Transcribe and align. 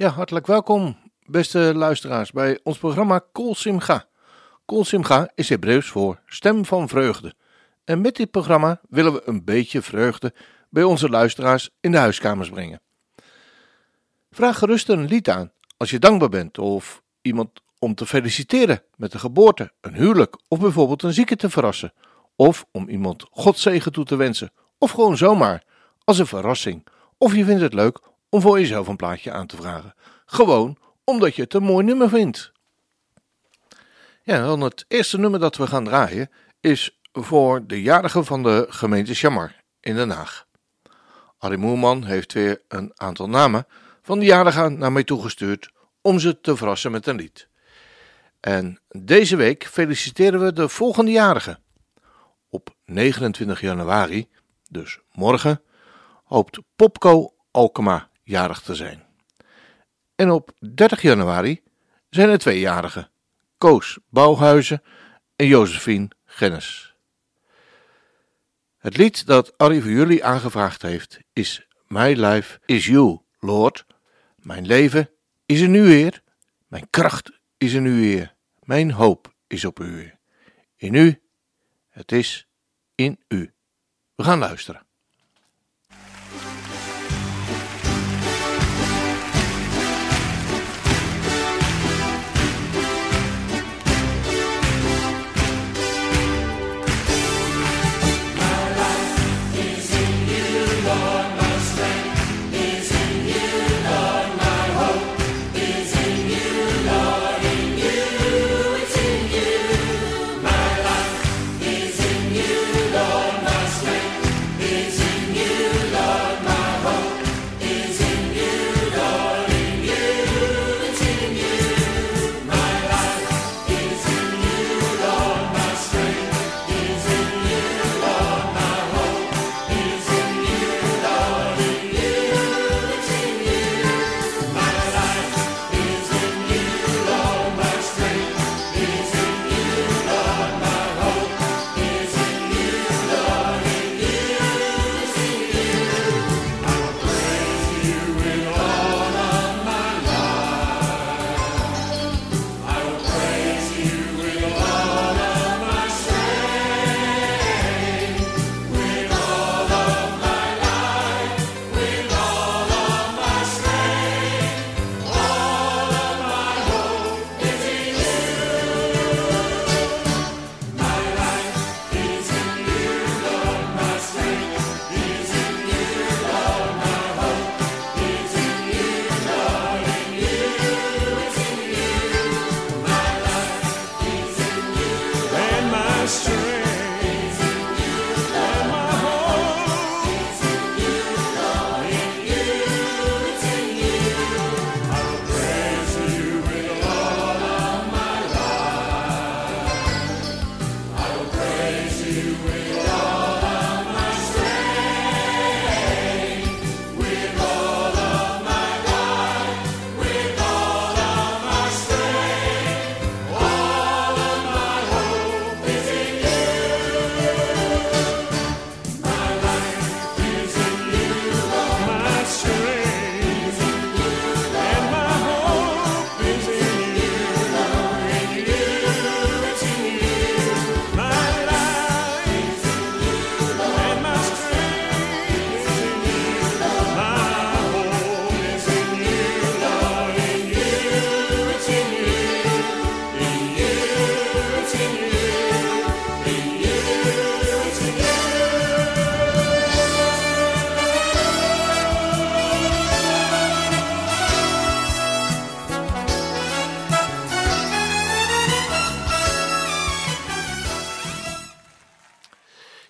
Ja, 0.00 0.08
hartelijk 0.08 0.46
welkom, 0.46 0.96
beste 1.26 1.72
luisteraars, 1.74 2.32
bij 2.32 2.60
ons 2.62 2.78
programma 2.78 3.20
Kol 3.32 3.54
Simcha. 3.54 4.06
Kol 4.64 4.84
Simcha 4.84 5.30
is 5.34 5.48
Hebreeuws 5.48 5.88
voor 5.88 6.20
stem 6.26 6.64
van 6.64 6.88
vreugde. 6.88 7.34
En 7.84 8.00
met 8.00 8.16
dit 8.16 8.30
programma 8.30 8.80
willen 8.88 9.12
we 9.12 9.22
een 9.24 9.44
beetje 9.44 9.82
vreugde 9.82 10.34
bij 10.70 10.82
onze 10.82 11.08
luisteraars 11.08 11.70
in 11.80 11.92
de 11.92 11.98
huiskamers 11.98 12.50
brengen. 12.50 12.80
Vraag 14.30 14.58
gerust 14.58 14.88
een 14.88 15.04
lied 15.04 15.28
aan 15.28 15.52
als 15.76 15.90
je 15.90 15.98
dankbaar 15.98 16.28
bent 16.28 16.58
of 16.58 17.02
iemand 17.22 17.50
om 17.78 17.94
te 17.94 18.06
feliciteren 18.06 18.82
met 18.96 19.14
een 19.14 19.20
geboorte, 19.20 19.72
een 19.80 19.94
huwelijk 19.94 20.38
of 20.48 20.60
bijvoorbeeld 20.60 21.02
een 21.02 21.12
zieke 21.12 21.36
te 21.36 21.50
verrassen. 21.50 21.92
Of 22.36 22.66
om 22.70 22.88
iemand 22.88 23.26
Godzegen 23.30 23.92
toe 23.92 24.04
te 24.04 24.16
wensen. 24.16 24.52
Of 24.78 24.90
gewoon 24.90 25.16
zomaar, 25.16 25.64
als 26.04 26.18
een 26.18 26.26
verrassing. 26.26 26.86
Of 27.18 27.34
je 27.34 27.44
vindt 27.44 27.62
het 27.62 27.74
leuk 27.74 28.09
om 28.30 28.40
voor 28.40 28.60
jezelf 28.60 28.88
een 28.88 28.96
plaatje 28.96 29.32
aan 29.32 29.46
te 29.46 29.56
vragen. 29.56 29.94
Gewoon 30.26 30.78
omdat 31.04 31.34
je 31.34 31.42
het 31.42 31.54
een 31.54 31.62
mooi 31.62 31.84
nummer 31.84 32.08
vindt. 32.08 32.52
Ja, 34.22 34.46
dan 34.46 34.60
het 34.60 34.84
eerste 34.88 35.18
nummer 35.18 35.40
dat 35.40 35.56
we 35.56 35.66
gaan 35.66 35.84
draaien 35.84 36.30
is 36.60 37.00
voor 37.12 37.66
de 37.66 37.82
jarige 37.82 38.24
van 38.24 38.42
de 38.42 38.66
gemeente 38.68 39.14
Chamar 39.14 39.56
in 39.80 39.94
Den 39.94 40.10
Haag. 40.10 40.46
Arie 41.38 41.58
Moerman 41.58 42.04
heeft 42.04 42.32
weer 42.32 42.62
een 42.68 42.92
aantal 42.94 43.28
namen 43.28 43.66
van 44.02 44.18
de 44.18 44.24
jarigen 44.24 44.78
naar 44.78 44.92
mij 44.92 45.04
toegestuurd 45.04 45.70
om 46.00 46.18
ze 46.18 46.40
te 46.40 46.56
verrassen 46.56 46.90
met 46.90 47.06
een 47.06 47.16
lied. 47.16 47.48
En 48.40 48.80
deze 48.88 49.36
week 49.36 49.66
feliciteren 49.66 50.40
we 50.44 50.52
de 50.52 50.68
volgende 50.68 51.10
jarigen. 51.10 51.62
Op 52.48 52.74
29 52.84 53.60
januari, 53.60 54.28
dus 54.68 54.98
morgen, 55.12 55.62
hoopt 56.24 56.60
Popco 56.76 57.34
Alkema 57.50 58.09
jarig 58.30 58.60
te 58.60 58.74
zijn. 58.74 59.02
En 60.14 60.30
op 60.30 60.52
30 60.74 61.02
januari 61.02 61.62
zijn 62.10 62.28
er 62.28 62.38
twee 62.38 62.60
jarigen, 62.60 63.10
Koos 63.58 63.98
Bouwhuizen 64.08 64.82
en 65.36 65.46
Josephine 65.46 66.08
Gennis. 66.24 66.94
Het 68.78 68.96
lied 68.96 69.26
dat 69.26 69.58
Arie 69.58 69.82
voor 69.82 69.90
jullie 69.90 70.24
aangevraagd 70.24 70.82
heeft 70.82 71.18
is 71.32 71.66
My 71.86 72.12
Life 72.12 72.60
is 72.66 72.86
You, 72.86 73.18
Lord. 73.38 73.86
Mijn 74.36 74.66
leven 74.66 75.10
is 75.46 75.60
in 75.60 75.74
u, 75.74 75.92
Heer. 75.92 76.22
Mijn 76.66 76.90
kracht 76.90 77.40
is 77.56 77.72
in 77.72 77.84
u, 77.84 78.04
Heer. 78.04 78.34
Mijn 78.60 78.90
hoop 78.90 79.34
is 79.46 79.64
op 79.64 79.80
u. 79.80 80.14
In 80.76 80.94
u, 80.94 81.22
het 81.88 82.12
is 82.12 82.48
in 82.94 83.20
u. 83.28 83.54
We 84.14 84.24
gaan 84.24 84.38
luisteren. 84.38 84.86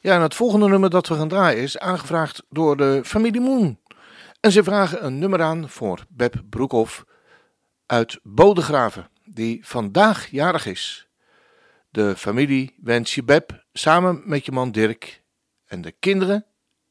Ja, 0.02 0.14
en 0.14 0.20
het 0.23 0.35
volgende 0.35 0.69
nummer 0.69 0.91
dat 0.91 1.08
we 1.08 1.14
gaan 1.14 1.29
draaien 1.29 1.62
is 1.62 1.79
aangevraagd 1.79 2.43
door 2.49 2.76
de 2.76 3.00
familie 3.05 3.41
Moon. 3.41 3.79
En 4.41 4.52
ze 4.52 4.64
vragen 4.64 5.05
een 5.05 5.19
nummer 5.19 5.43
aan 5.43 5.69
voor 5.69 6.05
Beb 6.08 6.43
Broekhoff 6.50 7.05
uit 7.87 8.19
Bodegraven, 8.23 9.11
die 9.25 9.67
vandaag 9.67 10.31
jarig 10.31 10.67
is. 10.67 11.08
De 11.91 12.17
familie 12.17 12.75
wens 12.82 13.14
je 13.14 13.23
Beb 13.23 13.64
samen 13.73 14.23
met 14.25 14.44
je 14.44 14.52
man 14.52 14.73
Dirk 14.73 15.23
en 15.67 15.81
de 15.81 15.93
kinderen 15.93 16.46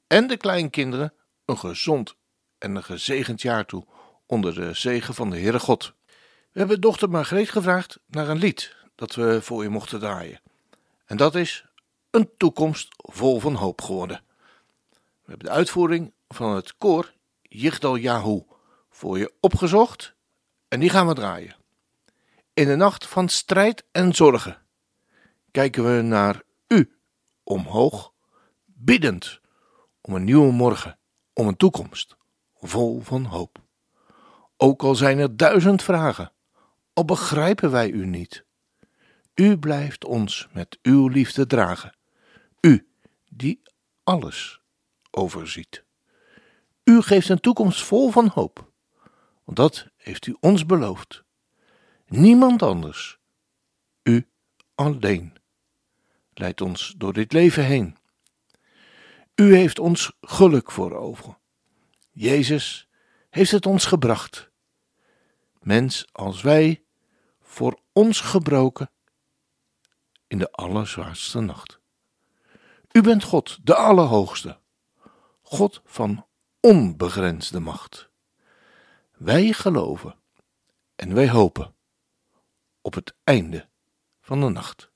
en 0.08 0.28
de 0.28 0.38
kleinkinderen 0.38 1.14
een 1.46 1.58
gezond 1.58 2.16
en 2.58 2.76
een 2.76 2.84
gezegend 2.84 3.42
jaar 3.42 3.66
toe 3.66 3.86
onder 4.26 4.56
de 4.56 4.74
zegen 4.74 5.14
van 5.14 5.30
de 5.30 5.40
Heere 5.40 5.60
God. 5.60 5.94
We 6.52 6.60
hebben 6.60 6.82
dochter 6.82 7.10
Margreet 7.10 7.50
gevraagd 7.50 8.00
naar 8.08 8.30
een 8.30 8.38
lied 8.38 8.76
dat 8.96 9.16
we 9.16 9.42
voor 9.42 9.64
je 9.64 9.70
mochten 9.70 10.00
draaien. 10.00 10.42
En 11.06 11.18
dat 11.18 11.36
is 11.36 11.66
een 12.12 12.30
toekomst 12.38 12.88
vol 12.98 13.40
van 13.40 13.54
hoop 13.54 13.82
geworden. 13.82 14.22
We 14.90 15.26
hebben 15.26 15.48
de 15.48 15.54
uitvoering 15.54 16.14
van 16.28 16.56
het 16.56 16.78
koor 16.78 17.14
Yigdal 17.42 17.96
Yahu 17.96 18.44
voor 18.90 19.18
je 19.18 19.34
opgezocht 19.40 20.16
en 20.68 20.80
die 20.80 20.90
gaan 20.90 21.08
we 21.08 21.14
draaien. 21.14 21.56
In 22.54 22.68
de 22.68 22.76
nacht 22.76 23.06
van 23.06 23.30
strijd 23.30 23.86
en 23.92 24.16
zorgen 24.16 24.62
kijken 25.52 25.96
we 25.96 26.02
naar 26.02 26.42
u 26.68 26.98
omhoog, 27.44 28.14
biddend 28.66 29.40
om 30.02 30.14
een 30.14 30.24
nieuwe 30.24 30.52
morgen, 30.52 31.00
om 31.34 31.48
een 31.48 31.58
toekomst 31.58 32.18
vol 32.54 33.02
van 33.02 33.26
hoop. 33.26 33.62
Ook 34.58 34.84
al 34.84 34.96
zijn 34.96 35.20
er 35.20 35.38
duizend 35.38 35.84
vragen, 35.84 36.32
al 36.94 37.06
begrijpen 37.06 37.72
wij 37.72 37.90
u 37.90 38.06
niet. 38.06 38.46
U 39.34 39.58
blijft 39.58 40.06
ons 40.06 40.48
met 40.52 40.80
uw 40.82 41.08
liefde 41.08 41.48
dragen, 41.48 41.98
die 43.30 43.62
alles 44.04 44.62
overziet. 45.12 45.84
U 46.84 47.02
geeft 47.02 47.30
een 47.30 47.40
toekomst 47.40 47.84
vol 47.84 48.12
van 48.12 48.28
hoop, 48.28 48.72
want 49.44 49.58
dat 49.58 49.88
heeft 49.96 50.28
u 50.28 50.38
ons 50.40 50.66
beloofd. 50.66 51.24
Niemand 52.06 52.62
anders, 52.62 53.20
u 54.04 54.30
alleen, 54.76 55.38
leidt 56.34 56.62
ons 56.62 56.94
door 56.98 57.14
dit 57.14 57.34
leven 57.34 57.66
heen. 57.66 57.98
U 59.36 59.56
heeft 59.56 59.80
ons 59.80 60.12
geluk 60.22 60.72
voor 60.72 60.96
ogen. 60.96 61.38
Jezus 62.12 62.90
heeft 63.30 63.52
het 63.52 63.66
ons 63.66 63.86
gebracht. 63.86 64.52
Mens 65.60 66.08
als 66.12 66.42
wij, 66.42 66.84
voor 67.42 67.82
ons 67.92 68.22
gebroken, 68.22 68.92
in 70.28 70.38
de 70.38 70.52
allerzwaarste 70.52 71.40
nacht. 71.40 71.79
U 72.92 73.02
bent 73.02 73.24
God, 73.24 73.58
de 73.64 73.76
Allerhoogste, 73.76 74.60
God 75.42 75.82
van 75.86 76.26
onbegrensde 76.60 77.60
macht. 77.60 78.10
Wij 79.18 79.52
geloven 79.52 80.16
en 80.96 81.14
wij 81.14 81.30
hopen 81.30 81.76
op 82.82 82.94
het 82.94 83.16
einde 83.24 83.70
van 84.22 84.40
de 84.40 84.50
nacht. 84.50 84.92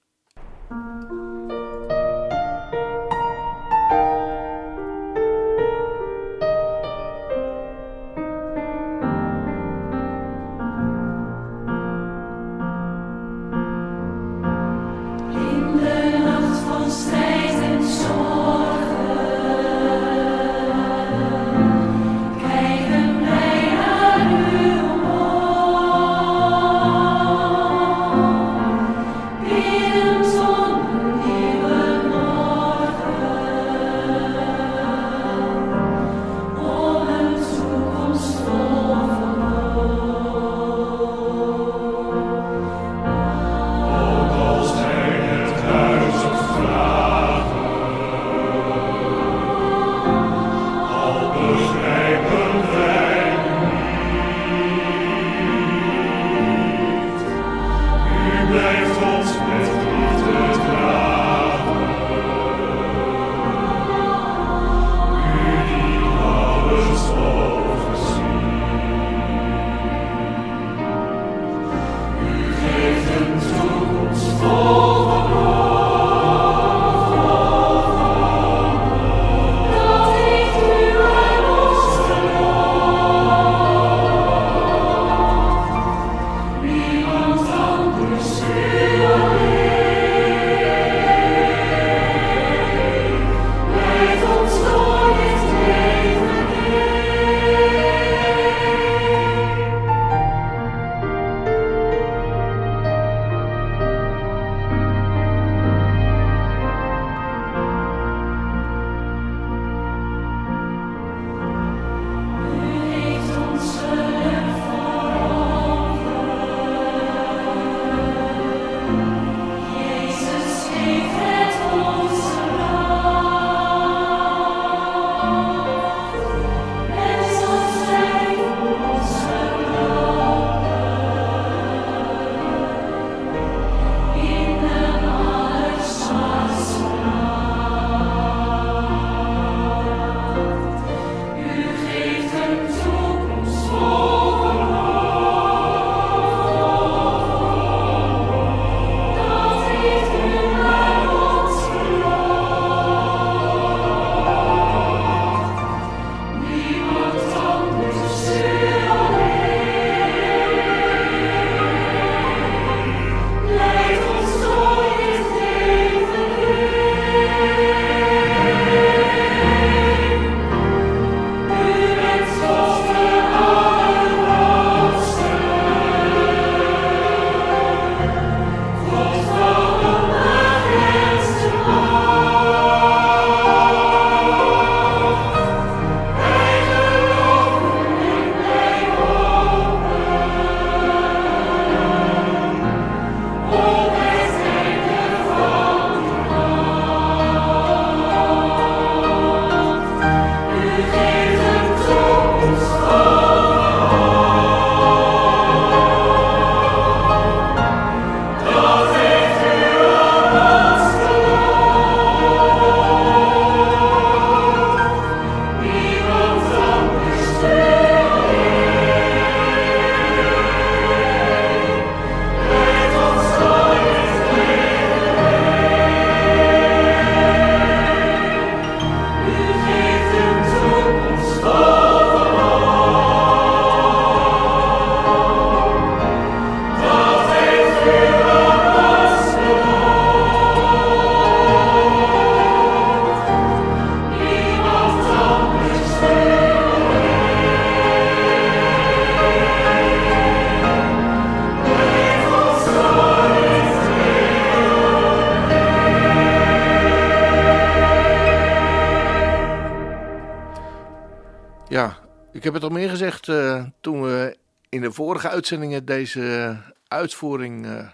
Ik 262.34 262.44
heb 262.44 262.54
het 262.54 262.64
al 262.64 262.70
meer 262.70 262.90
gezegd 262.90 263.28
eh, 263.28 263.66
toen 263.82 264.02
we 264.02 264.38
in 264.70 264.82
de 264.82 264.92
vorige 264.92 265.30
uitzendingen 265.30 265.86
deze 265.86 266.58
uitvoering 266.88 267.66
eh, 267.66 267.94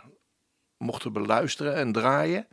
mochten 0.78 1.14
beluisteren 1.14 1.76
en 1.76 1.92
draaien. 1.92 2.48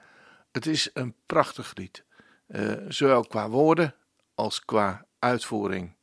Het 0.53 0.67
is 0.67 0.91
een 0.93 1.15
prachtig 1.27 1.75
lied, 1.75 2.05
eh, 2.47 2.73
zowel 2.89 3.25
qua 3.25 3.49
woorden 3.49 3.95
als 4.35 4.65
qua 4.65 5.07
uitvoering. 5.19 5.97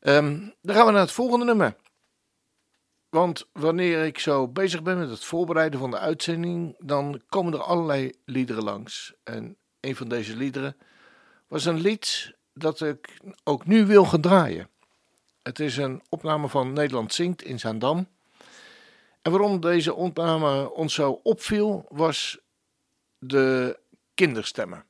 Ehm, 0.00 0.48
dan 0.62 0.74
gaan 0.74 0.86
we 0.86 0.92
naar 0.92 1.00
het 1.00 1.12
volgende 1.12 1.44
nummer. 1.44 1.76
Want 3.08 3.48
wanneer 3.52 4.04
ik 4.04 4.18
zo 4.18 4.48
bezig 4.48 4.82
ben 4.82 4.98
met 4.98 5.10
het 5.10 5.24
voorbereiden 5.24 5.80
van 5.80 5.90
de 5.90 5.98
uitzending, 5.98 6.76
dan 6.78 7.22
komen 7.28 7.52
er 7.52 7.62
allerlei 7.62 8.12
liederen 8.24 8.62
langs. 8.62 9.14
En 9.24 9.56
een 9.80 9.96
van 9.96 10.08
deze 10.08 10.36
liederen 10.36 10.76
was 11.48 11.64
een 11.64 11.80
lied 11.80 12.35
dat 12.58 12.80
ik 12.80 13.18
ook 13.44 13.66
nu 13.66 13.86
wil 13.86 14.04
gaan 14.04 14.20
draaien. 14.20 14.68
Het 15.42 15.60
is 15.60 15.76
een 15.76 16.02
opname 16.08 16.48
van 16.48 16.72
Nederland 16.72 17.14
Zingt 17.14 17.42
in 17.42 17.58
Zaandam. 17.58 18.08
En 19.22 19.30
waarom 19.30 19.60
deze 19.60 19.94
opname 19.94 20.72
ons 20.72 20.94
zo 20.94 21.20
opviel, 21.22 21.86
was 21.88 22.38
de 23.18 23.78
kinderstemmen. 24.14 24.84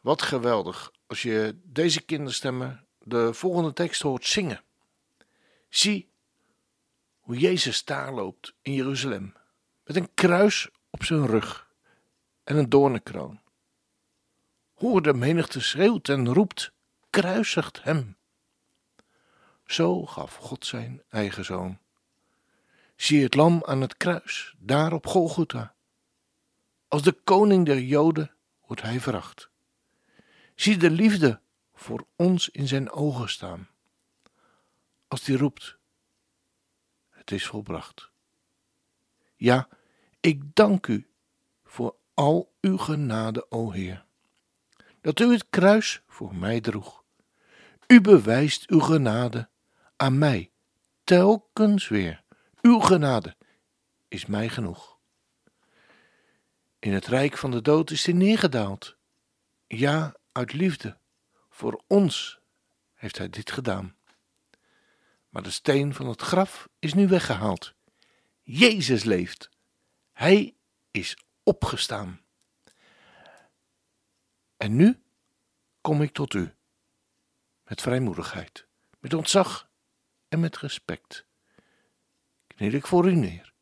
Wat 0.00 0.22
geweldig 0.22 0.92
als 1.06 1.22
je 1.22 1.56
deze 1.62 2.00
kinderstemmen 2.00 2.86
de 2.98 3.34
volgende 3.34 3.72
tekst 3.72 4.02
hoort 4.02 4.26
zingen. 4.26 4.62
Zie 5.68 6.08
hoe 7.20 7.38
Jezus 7.38 7.84
daar 7.84 8.12
loopt 8.12 8.54
in 8.62 8.72
Jeruzalem, 8.72 9.34
met 9.84 9.96
een 9.96 10.14
kruis 10.14 10.68
op 10.90 11.04
zijn 11.04 11.26
rug 11.26 11.70
en 12.44 12.56
een 12.56 12.68
doornenkroon. 12.68 13.40
Hoor 14.76 15.02
de 15.02 15.14
menigte 15.14 15.60
schreeuwt 15.60 16.08
en 16.08 16.32
roept, 16.32 16.72
kruisigt 17.10 17.82
hem. 17.82 18.16
Zo 19.64 20.06
gaf 20.06 20.34
God 20.34 20.66
zijn 20.66 21.02
eigen 21.08 21.44
zoon. 21.44 21.78
Zie 22.96 23.22
het 23.22 23.34
lam 23.34 23.62
aan 23.64 23.80
het 23.80 23.96
kruis, 23.96 24.54
daar 24.58 24.92
op 24.92 25.06
Golgotha. 25.06 25.74
Als 26.88 27.02
de 27.02 27.12
koning 27.12 27.66
der 27.66 27.80
Joden 27.80 28.30
wordt 28.66 28.82
hij 28.82 29.00
veracht. 29.00 29.50
Zie 30.54 30.76
de 30.76 30.90
liefde 30.90 31.40
voor 31.74 32.06
ons 32.16 32.48
in 32.48 32.68
zijn 32.68 32.90
ogen 32.90 33.28
staan. 33.28 33.68
Als 35.08 35.24
die 35.24 35.36
roept, 35.36 35.76
het 37.10 37.30
is 37.30 37.46
volbracht. 37.46 38.10
Ja, 39.36 39.68
ik 40.20 40.54
dank 40.54 40.86
u 40.86 41.10
voor 41.64 41.96
al 42.14 42.52
uw 42.60 42.76
genade, 42.76 43.50
o 43.50 43.70
Heer, 43.70 44.05
dat 45.06 45.20
u 45.20 45.32
het 45.32 45.46
kruis 45.50 46.02
voor 46.06 46.34
mij 46.34 46.60
droeg. 46.60 47.04
U 47.86 48.00
bewijst 48.00 48.70
uw 48.70 48.78
genade 48.80 49.48
aan 49.96 50.18
mij 50.18 50.50
telkens 51.04 51.88
weer. 51.88 52.22
Uw 52.60 52.78
genade 52.78 53.36
is 54.08 54.26
mij 54.26 54.48
genoeg. 54.48 54.98
In 56.78 56.92
het 56.92 57.06
rijk 57.06 57.36
van 57.36 57.50
de 57.50 57.62
dood 57.62 57.90
is 57.90 58.06
hij 58.06 58.14
neergedaald. 58.14 58.96
Ja, 59.66 60.14
uit 60.32 60.52
liefde 60.52 60.98
voor 61.50 61.82
ons 61.86 62.38
heeft 62.94 63.18
hij 63.18 63.30
dit 63.30 63.50
gedaan. 63.50 63.96
Maar 65.28 65.42
de 65.42 65.50
steen 65.50 65.94
van 65.94 66.06
het 66.06 66.22
graf 66.22 66.68
is 66.78 66.94
nu 66.94 67.08
weggehaald. 67.08 67.74
Jezus 68.42 69.04
leeft. 69.04 69.50
Hij 70.12 70.54
is 70.90 71.16
opgestaan. 71.42 72.25
En 74.56 74.76
nu 74.76 75.02
kom 75.80 76.02
ik 76.02 76.12
tot 76.12 76.34
u. 76.34 76.54
Met 77.64 77.82
vrijmoedigheid, 77.82 78.66
met 78.98 79.14
ontzag 79.14 79.70
en 80.28 80.40
met 80.40 80.56
respect. 80.56 81.26
Kniel 82.46 82.72
ik 82.72 82.86
voor 82.86 83.08
u 83.08 83.14
neer. 83.14 83.52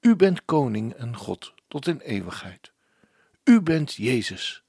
U 0.00 0.16
bent 0.16 0.44
koning 0.44 0.92
en 0.92 1.16
God 1.16 1.54
tot 1.68 1.86
in 1.86 1.98
eeuwigheid. 1.98 2.72
U 3.44 3.60
bent 3.60 3.94
Jezus, 3.94 4.64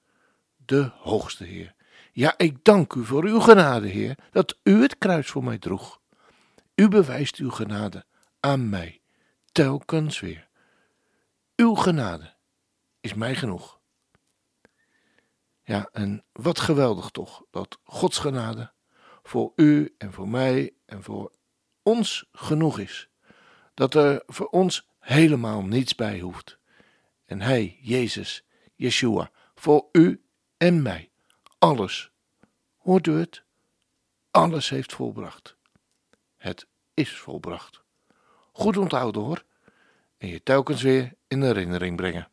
de 0.56 0.92
hoogste 0.94 1.44
Heer. 1.44 1.76
Ja, 2.12 2.34
ik 2.38 2.64
dank 2.64 2.94
u 2.94 3.06
voor 3.06 3.24
uw 3.24 3.40
genade, 3.40 3.88
Heer, 3.88 4.18
dat 4.32 4.60
u 4.64 4.82
het 4.82 4.98
kruis 4.98 5.28
voor 5.28 5.44
mij 5.44 5.58
droeg. 5.58 6.02
U 6.76 6.88
bewijst 6.88 7.36
uw 7.36 7.50
genade 7.50 8.06
aan 8.40 8.70
mij, 8.70 9.02
telkens 9.52 10.20
weer. 10.20 10.48
Uw 11.56 11.74
genade 11.74 12.34
is 13.02 13.14
mij 13.14 13.36
genoeg. 13.36 13.80
Ja, 15.68 15.90
en 15.92 16.24
wat 16.32 16.60
geweldig 16.60 17.10
toch, 17.10 17.44
dat 17.52 17.80
Gods 17.84 18.18
genade 18.18 18.74
voor 19.24 19.52
u 19.56 19.96
en 19.98 20.14
voor 20.14 20.30
mij 20.30 20.74
en 20.86 21.04
voor 21.04 21.32
ons 21.84 22.26
genoeg 22.32 22.80
is. 22.80 23.10
Dat 23.74 23.94
er 23.94 24.24
voor 24.26 24.48
ons 24.48 24.88
helemaal 25.00 25.62
niets 25.62 25.96
bij 25.96 26.20
hoeft. 26.20 26.60
En 27.26 27.42
Hij, 27.42 27.78
Jezus, 27.82 28.46
Yeshua, 28.76 29.32
voor 29.56 29.88
u 29.92 30.26
en 30.58 30.82
mij, 30.82 31.10
alles, 31.58 32.12
hoort 32.78 33.08
u 33.08 33.14
het? 33.14 33.44
Alles 34.32 34.70
heeft 34.70 34.94
volbracht. 34.94 35.56
Het 36.38 36.68
is 36.94 37.18
volbracht. 37.18 37.84
Goed 38.52 38.78
onthouden 38.78 39.22
hoor. 39.22 39.44
En 40.18 40.28
je 40.28 40.44
telkens 40.44 40.82
weer 40.82 41.14
in 41.28 41.42
herinnering 41.42 41.96
brengen. 41.96 42.30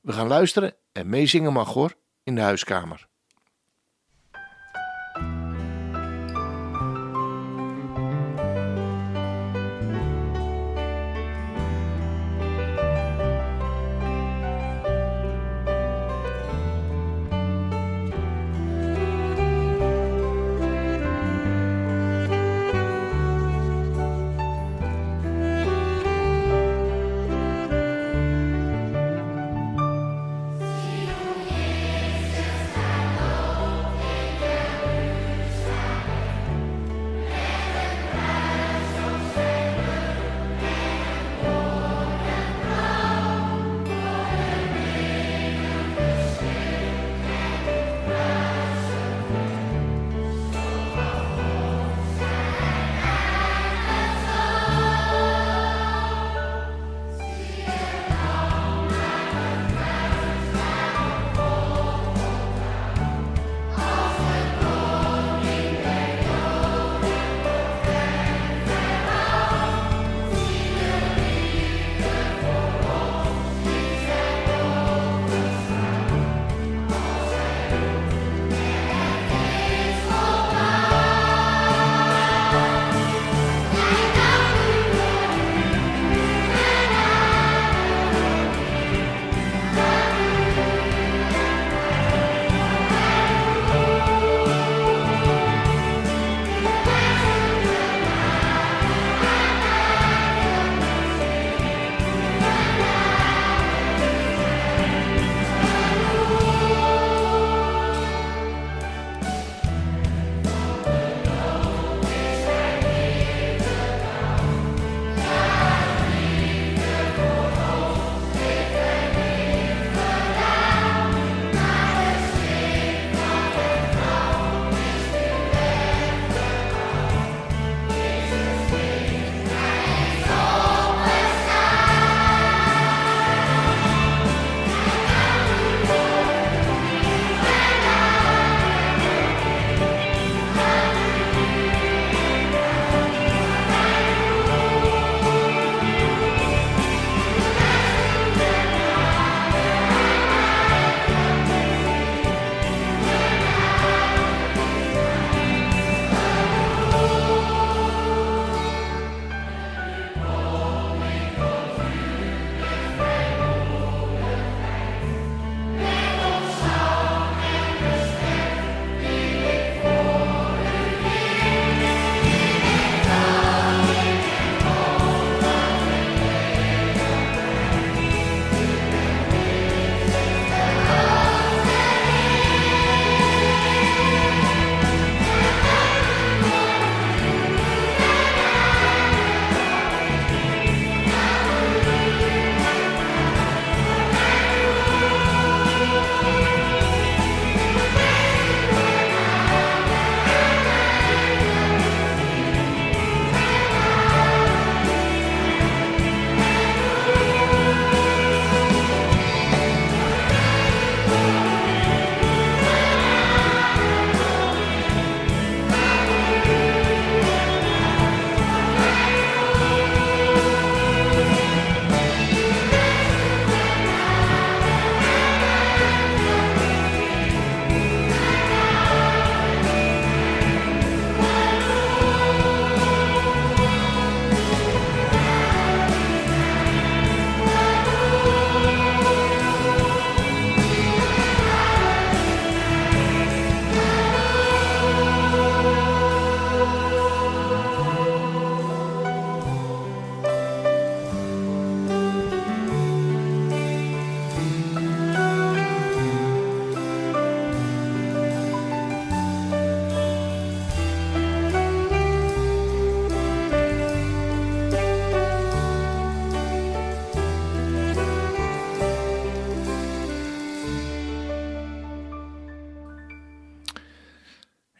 We 0.00 0.12
gaan 0.12 0.26
luisteren 0.26 0.74
en 0.92 1.08
meezingen 1.08 1.52
mag 1.52 1.72
hoor, 1.72 1.96
in 2.22 2.34
de 2.34 2.40
huiskamer. 2.40 3.09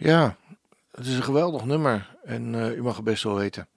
Ja, 0.02 0.36
het 0.90 1.06
is 1.06 1.16
een 1.16 1.22
geweldig 1.22 1.64
nummer 1.64 2.16
en 2.24 2.54
eh, 2.54 2.76
u 2.76 2.82
mag 2.82 2.96
het 2.96 3.04
best 3.04 3.22
wel 3.22 3.34
weten. 3.34 3.68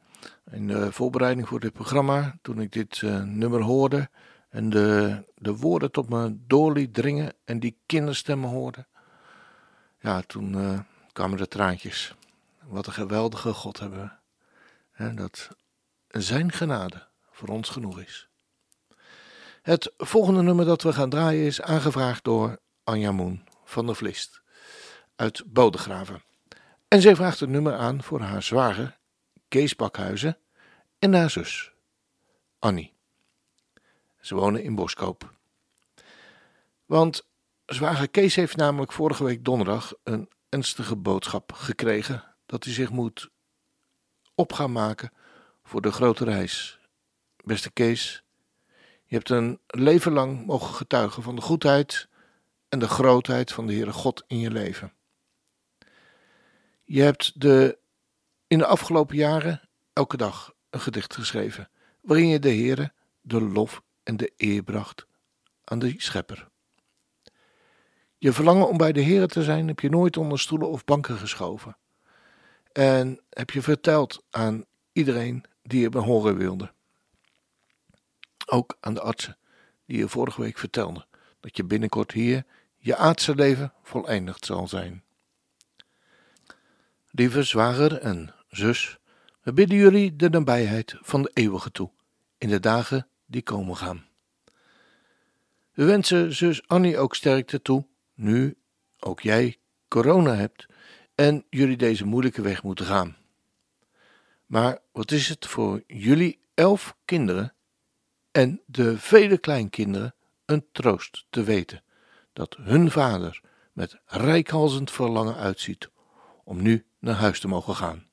In 0.51 0.67
de 0.67 0.91
voorbereiding 0.91 1.47
voor 1.47 1.59
dit 1.59 1.73
programma, 1.73 2.37
toen 2.41 2.61
ik 2.61 2.71
dit 2.71 3.01
eh, 3.01 3.21
nummer 3.23 3.61
hoorde 3.61 4.09
en 4.49 4.69
de, 4.69 5.23
de 5.35 5.55
woorden 5.55 5.91
tot 5.91 6.09
me 6.09 6.37
door 6.47 6.73
liet 6.73 6.93
dringen 6.93 7.33
en 7.45 7.59
die 7.59 7.77
kinderstemmen 7.85 8.49
hoorde, 8.49 8.85
ja, 9.99 10.21
toen 10.21 10.55
eh, 10.55 10.79
kwamen 11.11 11.37
de 11.37 11.47
traantjes. 11.47 12.15
Wat 12.63 12.87
een 12.87 12.93
geweldige 12.93 13.53
God 13.53 13.79
hebben 13.79 14.19
we. 14.97 15.13
Dat 15.13 15.49
zijn 16.07 16.51
genade 16.51 17.07
voor 17.31 17.47
ons 17.49 17.69
genoeg 17.69 17.99
is. 17.99 18.27
Het 19.61 19.93
volgende 19.97 20.41
nummer 20.41 20.65
dat 20.65 20.81
we 20.81 20.93
gaan 20.93 21.09
draaien 21.09 21.45
is 21.45 21.61
aangevraagd 21.61 22.23
door 22.23 22.59
Anja 22.83 23.11
Moen 23.11 23.43
van 23.63 23.85
der 23.85 23.95
Vlist 23.95 24.42
uit 25.15 25.43
Bodegraven. 25.45 26.23
En 26.87 27.01
zij 27.01 27.15
vraagt 27.15 27.39
het 27.39 27.49
nummer 27.49 27.75
aan 27.75 28.03
voor 28.03 28.19
haar 28.19 28.43
zwager 28.43 28.97
Kees 29.47 29.75
Bakhuizen 29.75 30.37
en 30.99 31.13
haar 31.13 31.29
zus 31.29 31.71
Annie. 32.59 32.93
Ze 34.19 34.35
wonen 34.35 34.63
in 34.63 34.75
Boskoop. 34.75 35.33
Want 36.85 37.27
zwager 37.65 38.09
Kees 38.09 38.35
heeft 38.35 38.55
namelijk 38.55 38.91
vorige 38.91 39.23
week 39.23 39.45
donderdag 39.45 39.93
een 40.03 40.29
ernstige 40.49 40.95
boodschap 40.95 41.51
gekregen 41.51 42.23
dat 42.45 42.63
hij 42.63 42.73
zich 42.73 42.89
moet 42.89 43.29
op 44.35 44.53
gaan 44.53 44.71
maken 44.71 45.11
voor 45.63 45.81
de 45.81 45.91
grote 45.91 46.23
reis. 46.23 46.79
Beste 47.43 47.71
Kees, 47.71 48.23
je 49.05 49.15
hebt 49.15 49.29
een 49.29 49.59
leven 49.67 50.11
lang 50.11 50.45
mogen 50.45 50.73
getuigen 50.75 51.23
van 51.23 51.35
de 51.35 51.41
goedheid 51.41 52.07
en 52.69 52.79
de 52.79 52.87
grootheid 52.87 53.51
van 53.51 53.67
de 53.67 53.73
Heere 53.73 53.93
God 53.93 54.23
in 54.27 54.39
je 54.39 54.51
leven. 54.51 54.93
Je 56.83 57.01
hebt 57.01 57.41
de, 57.41 57.77
in 58.47 58.57
de 58.57 58.65
afgelopen 58.65 59.15
jaren 59.15 59.69
elke 59.93 60.17
dag 60.17 60.53
een 60.69 60.79
gedicht 60.79 61.15
geschreven, 61.15 61.69
waarin 62.01 62.27
je 62.27 62.39
de 62.39 62.49
Heere 62.49 62.93
de 63.21 63.41
lof 63.41 63.81
en 64.03 64.17
de 64.17 64.33
eer 64.37 64.63
bracht 64.63 65.05
aan 65.63 65.79
de 65.79 65.93
Schepper. 65.97 66.47
Je 68.17 68.33
verlangen 68.33 68.67
om 68.67 68.77
bij 68.77 68.91
de 68.91 69.03
Heere 69.03 69.27
te 69.27 69.43
zijn 69.43 69.67
heb 69.67 69.79
je 69.79 69.89
nooit 69.89 70.17
onder 70.17 70.39
stoelen 70.39 70.69
of 70.69 70.85
banken 70.85 71.17
geschoven. 71.17 71.77
En 72.71 73.21
heb 73.29 73.49
je 73.49 73.61
verteld 73.61 74.23
aan 74.29 74.65
iedereen 74.91 75.43
die 75.61 75.81
je 75.81 75.89
behoren 75.89 76.37
wilde. 76.37 76.73
Ook 78.45 78.77
aan 78.79 78.93
de 78.93 79.01
artsen 79.01 79.37
die 79.85 79.97
je 79.97 80.09
vorige 80.09 80.41
week 80.41 80.57
vertelden 80.57 81.05
dat 81.39 81.57
je 81.57 81.63
binnenkort 81.63 82.11
hier 82.11 82.45
je 82.77 82.95
aardse 82.95 83.35
leven 83.35 83.73
voleindigd 83.81 84.45
zal 84.45 84.67
zijn. 84.67 85.03
Lieve 87.15 87.43
zwager 87.43 87.99
en 87.99 88.33
zus, 88.49 88.97
we 89.41 89.53
bidden 89.53 89.77
jullie 89.77 90.15
de 90.15 90.29
nabijheid 90.29 90.95
van 91.01 91.21
de 91.21 91.31
eeuwige 91.33 91.71
toe 91.71 91.89
in 92.37 92.49
de 92.49 92.59
dagen 92.59 93.07
die 93.25 93.41
komen 93.41 93.77
gaan. 93.77 94.05
We 95.73 95.85
wensen 95.85 96.33
zus 96.33 96.67
Annie 96.67 96.97
ook 96.97 97.15
sterkte 97.15 97.61
toe, 97.61 97.85
nu 98.13 98.57
ook 98.99 99.19
jij 99.19 99.57
corona 99.87 100.35
hebt 100.35 100.65
en 101.15 101.45
jullie 101.49 101.77
deze 101.77 102.05
moeilijke 102.05 102.41
weg 102.41 102.63
moeten 102.63 102.85
gaan. 102.85 103.15
Maar 104.45 104.79
wat 104.91 105.11
is 105.11 105.29
het 105.29 105.45
voor 105.45 105.83
jullie 105.87 106.39
elf 106.53 106.95
kinderen 107.05 107.53
en 108.31 108.61
de 108.65 108.97
vele 108.97 109.37
kleinkinderen 109.37 110.15
een 110.45 110.65
troost 110.71 111.25
te 111.29 111.43
weten 111.43 111.83
dat 112.33 112.57
hun 112.61 112.91
vader 112.91 113.41
met 113.73 113.97
rijkhalzend 114.05 114.91
verlangen 114.91 115.35
uitziet 115.35 115.91
om 116.43 116.61
nu 116.61 116.85
naar 116.99 117.15
huis 117.15 117.39
te 117.39 117.47
mogen 117.47 117.75
gaan. 117.75 118.07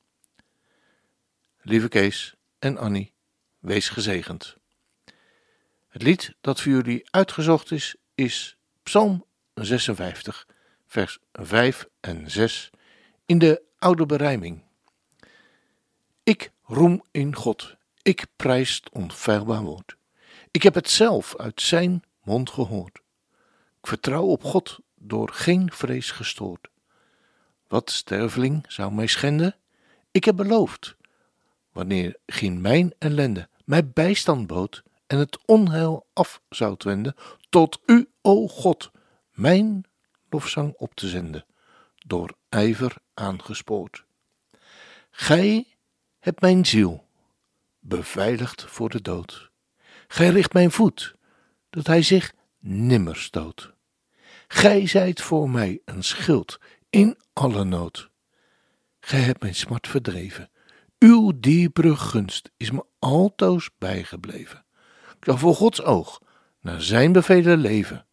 Lieve 1.62 1.88
Kees 1.88 2.34
en 2.58 2.78
Annie, 2.78 3.12
wees 3.58 3.88
gezegend. 3.88 4.56
Het 5.88 6.02
lied 6.02 6.34
dat 6.40 6.60
voor 6.60 6.72
jullie 6.72 7.10
uitgezocht 7.10 7.70
is, 7.70 7.96
is 8.14 8.56
Psalm 8.82 9.24
56, 9.54 10.46
vers 10.86 11.18
5 11.32 11.88
en 12.00 12.30
6 12.30 12.70
in 13.26 13.38
de 13.38 13.62
oude 13.78 14.06
berijming. 14.06 14.62
Ik 16.22 16.52
roem 16.62 17.02
in 17.10 17.34
God, 17.34 17.76
ik 18.02 18.26
prijs 18.36 18.74
het 18.74 18.90
onfeilbaar 18.90 19.62
woord. 19.62 19.96
Ik 20.50 20.62
heb 20.62 20.74
het 20.74 20.90
zelf 20.90 21.36
uit 21.36 21.60
zijn 21.60 22.02
mond 22.22 22.50
gehoord. 22.50 23.00
Ik 23.80 23.86
vertrouw 23.86 24.24
op 24.24 24.44
God 24.44 24.78
door 24.94 25.32
geen 25.32 25.72
vrees 25.72 26.10
gestoord. 26.10 26.69
Wat 27.70 27.90
sterveling 27.90 28.64
zou 28.68 28.92
mij 28.92 29.06
schenden? 29.06 29.56
Ik 30.10 30.24
heb 30.24 30.36
beloofd, 30.36 30.96
wanneer 31.72 32.16
geen 32.26 32.60
mijn 32.60 32.94
ellende 32.98 33.48
mij 33.64 33.88
bijstand 33.88 34.46
bood 34.46 34.82
en 35.06 35.18
het 35.18 35.38
onheil 35.44 36.06
af 36.12 36.40
zou 36.48 36.74
wenden, 36.78 37.14
tot 37.48 37.80
u, 37.86 38.10
o 38.20 38.48
God, 38.48 38.90
mijn 39.32 39.84
lofzang 40.30 40.74
op 40.76 40.94
te 40.94 41.08
zenden, 41.08 41.46
door 42.06 42.34
ijver 42.48 42.96
aangespoord. 43.14 44.04
Gij 45.10 45.66
hebt 46.18 46.40
mijn 46.40 46.66
ziel 46.66 47.06
beveiligd 47.78 48.64
voor 48.64 48.90
de 48.90 49.02
dood. 49.02 49.50
Gij 50.08 50.28
richt 50.28 50.52
mijn 50.52 50.70
voet, 50.70 51.14
dat 51.70 51.86
hij 51.86 52.02
zich 52.02 52.34
nimmer 52.58 53.16
stoot. 53.16 53.72
Gij 54.48 54.86
zijt 54.86 55.20
voor 55.20 55.50
mij 55.50 55.80
een 55.84 56.04
schild 56.04 56.58
in 56.90 57.18
alle 57.32 57.64
nood. 57.64 58.10
Gij 59.00 59.20
hebt 59.20 59.42
mijn 59.42 59.54
smart 59.54 59.88
verdreven. 59.88 60.50
Uw 60.98 61.32
diepere 61.40 61.96
gunst 61.96 62.50
is 62.56 62.70
me 62.70 62.84
altoos 62.98 63.70
bijgebleven. 63.78 64.64
Ik 65.18 65.24
zal 65.24 65.38
voor 65.38 65.54
Gods 65.54 65.82
oog 65.82 66.22
naar 66.60 66.82
zijn 66.82 67.12
bevelen 67.12 67.58
leven. 67.58 68.06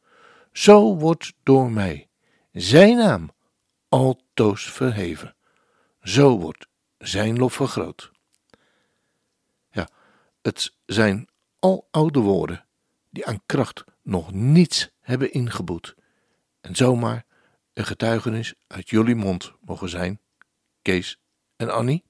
Zo 0.52 0.96
wordt 0.96 1.34
door 1.44 1.72
mij 1.72 2.10
zijn 2.52 2.98
naam 2.98 3.32
altoos 3.90 4.72
verheven. 4.72 5.36
Zo 6.02 6.40
wordt 6.40 6.68
zijn 6.98 7.38
lof 7.38 7.54
vergroot. 7.54 8.12
Ja, 9.72 9.90
het 10.42 10.74
zijn 10.86 11.28
al 11.60 11.88
oude 11.92 12.20
woorden 12.20 12.66
die 13.10 13.26
aan 13.26 13.42
kracht 13.46 13.84
nog 14.02 14.32
niets 14.32 14.90
hebben 15.00 15.32
ingeboet 15.32 15.96
en 16.62 16.76
zomaar 16.76 17.26
een 17.78 17.86
getuigenis 17.86 18.54
uit 18.68 18.90
jullie 18.90 19.16
mond 19.16 19.54
mogen 19.62 19.90
zijn, 19.90 20.22
Kees 20.82 21.20
en 21.56 21.70
Annie? 21.70 22.04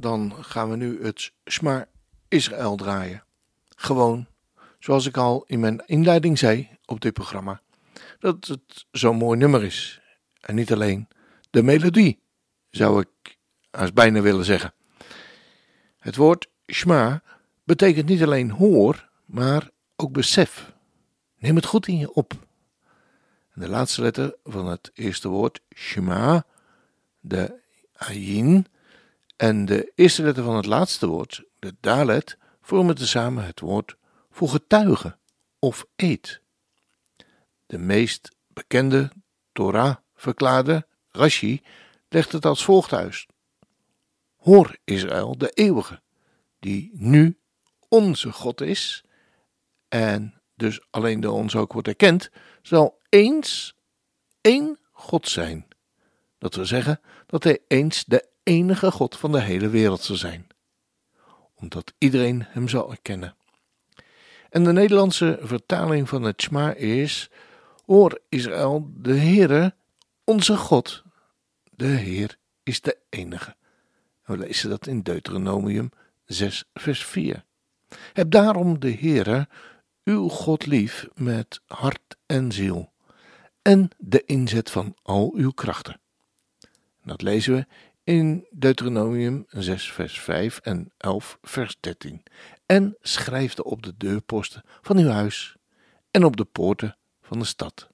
Dan 0.00 0.34
gaan 0.40 0.70
we 0.70 0.76
nu 0.76 1.04
het 1.04 1.32
Shema 1.50 1.88
Israël 2.28 2.76
draaien. 2.76 3.24
Gewoon, 3.76 4.26
zoals 4.78 5.06
ik 5.06 5.16
al 5.16 5.44
in 5.46 5.60
mijn 5.60 5.82
inleiding 5.86 6.38
zei 6.38 6.68
op 6.84 7.00
dit 7.00 7.12
programma, 7.12 7.60
dat 8.18 8.46
het 8.46 8.86
zo'n 8.90 9.16
mooi 9.16 9.38
nummer 9.38 9.64
is. 9.64 10.00
En 10.40 10.54
niet 10.54 10.72
alleen 10.72 11.08
de 11.50 11.62
melodie, 11.62 12.20
zou 12.70 13.00
ik 13.00 13.38
als 13.70 13.92
bijna 13.92 14.20
willen 14.20 14.44
zeggen. 14.44 14.74
Het 15.98 16.16
woord 16.16 16.48
Shema 16.66 17.22
betekent 17.64 18.08
niet 18.08 18.22
alleen 18.22 18.50
hoor, 18.50 19.08
maar 19.24 19.70
ook 19.96 20.12
besef. 20.12 20.72
Neem 21.38 21.56
het 21.56 21.66
goed 21.66 21.86
in 21.86 21.98
je 21.98 22.12
op. 22.12 22.32
En 23.52 23.60
de 23.60 23.68
laatste 23.68 24.02
letter 24.02 24.34
van 24.44 24.66
het 24.66 24.90
eerste 24.94 25.28
woord, 25.28 25.60
Shema, 25.74 26.46
de 27.20 27.60
Ayin, 27.92 28.66
en 29.40 29.64
de 29.64 29.92
eerste 29.94 30.22
letter 30.22 30.44
van 30.44 30.56
het 30.56 30.66
laatste 30.66 31.06
woord, 31.06 31.44
de 31.58 31.76
Dalet, 31.80 32.38
vormen 32.60 32.94
tezamen 32.94 33.44
het 33.44 33.60
woord 33.60 33.96
voor 34.30 34.48
getuige 34.48 35.18
of 35.58 35.86
eed. 35.96 36.40
De 37.66 37.78
meest 37.78 38.36
bekende 38.46 39.10
Torah-verklaarde, 39.52 40.86
Rashi, 41.10 41.62
legt 42.08 42.32
het 42.32 42.44
als 42.44 42.64
volgt 42.64 42.92
uit. 42.92 43.26
Hoor 44.36 44.76
Israël, 44.84 45.38
de 45.38 45.50
eeuwige, 45.50 46.00
die 46.58 46.90
nu 46.92 47.38
onze 47.88 48.32
God 48.32 48.60
is, 48.60 49.04
en 49.88 50.40
dus 50.54 50.80
alleen 50.90 51.20
door 51.20 51.34
ons 51.34 51.56
ook 51.56 51.72
wordt 51.72 51.88
erkend, 51.88 52.30
zal 52.62 52.98
eens 53.08 53.74
één 54.40 54.78
God 54.92 55.28
zijn. 55.28 55.68
Dat 56.38 56.54
wil 56.54 56.66
zeggen 56.66 57.00
dat 57.26 57.44
hij 57.44 57.58
eens 57.66 58.04
de 58.04 58.28
enige 58.50 58.90
God 58.90 59.16
van 59.16 59.32
de 59.32 59.40
hele 59.40 59.68
wereld 59.68 60.02
zal 60.02 60.16
zijn, 60.16 60.46
omdat 61.54 61.92
iedereen 61.98 62.44
hem 62.48 62.68
zal 62.68 62.90
erkennen. 62.90 63.34
En 64.50 64.64
de 64.64 64.72
Nederlandse 64.72 65.38
vertaling 65.42 66.08
van 66.08 66.22
het 66.22 66.42
Shema 66.42 66.72
is: 66.72 67.30
Hoor 67.86 68.20
Israël, 68.28 68.90
de 68.94 69.14
Heere, 69.14 69.74
onze 70.24 70.56
God, 70.56 71.02
de 71.70 71.86
Heer 71.86 72.36
is 72.62 72.80
de 72.80 72.96
enige. 73.08 73.56
We 74.24 74.38
lezen 74.38 74.70
dat 74.70 74.86
in 74.86 75.00
Deuteronomium 75.00 75.90
6, 76.24 76.64
vers 76.74 77.04
4. 77.04 77.44
Heb 78.12 78.30
daarom 78.30 78.80
de 78.80 78.92
Heere, 78.92 79.48
uw 80.04 80.28
God 80.28 80.66
lief 80.66 81.08
met 81.14 81.60
hart 81.66 82.16
en 82.26 82.52
ziel, 82.52 82.92
en 83.62 83.90
de 83.98 84.24
inzet 84.24 84.70
van 84.70 84.94
al 85.02 85.32
uw 85.36 85.50
krachten. 85.50 86.00
Dat 87.04 87.22
lezen 87.22 87.54
we 87.54 87.66
in 88.10 88.46
Deuteronomium 88.50 89.46
6, 89.48 89.92
vers 89.92 90.20
5 90.20 90.58
en 90.58 90.92
11, 90.96 91.38
vers 91.42 91.76
13. 91.80 92.22
En 92.66 92.96
schrijf 93.00 93.58
er 93.58 93.64
op 93.64 93.82
de 93.82 93.94
deurposten 93.96 94.62
van 94.80 94.96
uw 94.96 95.08
huis 95.08 95.56
en 96.10 96.24
op 96.24 96.36
de 96.36 96.44
poorten 96.44 96.96
van 97.22 97.38
de 97.38 97.44
stad. 97.44 97.88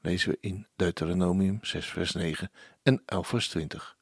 Lezen 0.00 0.30
we 0.30 0.38
in 0.40 0.66
Deuteronomium 0.76 1.58
6, 1.62 1.86
vers 1.86 2.12
9 2.12 2.50
en 2.82 3.02
11, 3.06 3.28
vers 3.28 3.48
20. 3.48 3.96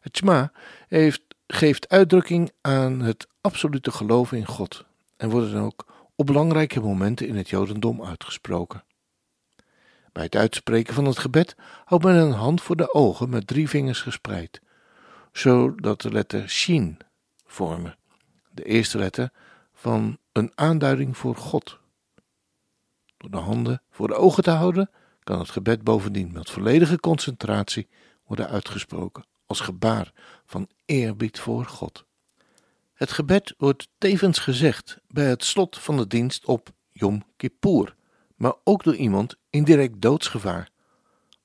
Het 0.00 0.16
Shema 0.16 0.52
heeft, 0.88 1.22
geeft 1.46 1.88
uitdrukking 1.88 2.50
aan 2.60 3.00
het 3.00 3.26
absolute 3.40 3.90
geloof 3.90 4.32
in 4.32 4.46
God 4.46 4.84
en 5.16 5.30
wordt 5.30 5.52
dan 5.52 5.64
ook 5.64 6.08
op 6.14 6.26
belangrijke 6.26 6.80
momenten 6.80 7.26
in 7.26 7.36
het 7.36 7.48
Jodendom 7.48 8.04
uitgesproken. 8.04 8.84
Bij 10.14 10.24
het 10.24 10.36
uitspreken 10.36 10.94
van 10.94 11.04
het 11.04 11.18
gebed 11.18 11.56
houdt 11.84 12.04
men 12.04 12.14
een 12.14 12.32
hand 12.32 12.62
voor 12.62 12.76
de 12.76 12.94
ogen 12.94 13.30
met 13.30 13.46
drie 13.46 13.68
vingers 13.68 14.00
gespreid, 14.00 14.60
zodat 15.32 16.00
de 16.00 16.10
letter 16.10 16.48
Shin 16.48 16.98
vormen, 17.46 17.96
de 18.50 18.64
eerste 18.64 18.98
letter 18.98 19.32
van 19.72 20.18
een 20.32 20.52
aanduiding 20.54 21.16
voor 21.16 21.36
God. 21.36 21.78
Door 23.16 23.30
de 23.30 23.36
handen 23.36 23.82
voor 23.90 24.08
de 24.08 24.14
ogen 24.14 24.42
te 24.42 24.50
houden, 24.50 24.90
kan 25.22 25.38
het 25.38 25.50
gebed 25.50 25.82
bovendien 25.82 26.32
met 26.32 26.50
volledige 26.50 27.00
concentratie 27.00 27.88
worden 28.26 28.48
uitgesproken 28.48 29.24
als 29.46 29.60
gebaar 29.60 30.12
van 30.46 30.68
eerbied 30.84 31.40
voor 31.40 31.64
God. 31.64 32.04
Het 32.92 33.12
gebed 33.12 33.54
wordt 33.58 33.88
tevens 33.98 34.38
gezegd 34.38 34.98
bij 35.08 35.26
het 35.28 35.44
slot 35.44 35.78
van 35.78 35.96
de 35.96 36.06
dienst 36.06 36.44
op 36.44 36.72
Yom 36.90 37.22
Kippur, 37.36 37.94
maar 38.44 38.54
ook 38.64 38.84
door 38.84 38.96
iemand 38.96 39.36
in 39.50 39.64
direct 39.64 40.00
doodsgevaar, 40.00 40.70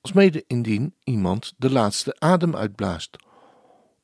alsmede 0.00 0.44
indien 0.46 0.94
iemand 1.04 1.54
de 1.56 1.70
laatste 1.70 2.16
adem 2.18 2.56
uitblaast, 2.56 3.16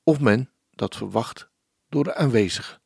of 0.05 0.21
men 0.21 0.51
dat 0.71 0.97
verwacht 0.97 1.49
door 1.89 2.05
de 2.05 2.15
aanwezigen. 2.15 2.81